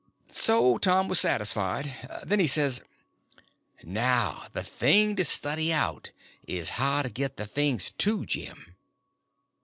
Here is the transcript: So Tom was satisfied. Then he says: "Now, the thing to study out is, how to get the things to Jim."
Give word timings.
So 0.31 0.79
Tom 0.79 1.07
was 1.07 1.19
satisfied. 1.19 1.93
Then 2.25 2.39
he 2.39 2.47
says: 2.47 2.81
"Now, 3.83 4.47
the 4.51 4.63
thing 4.63 5.15
to 5.17 5.23
study 5.23 5.71
out 5.71 6.09
is, 6.47 6.69
how 6.81 7.03
to 7.03 7.09
get 7.11 7.37
the 7.37 7.45
things 7.45 7.91
to 7.99 8.25
Jim." 8.25 8.73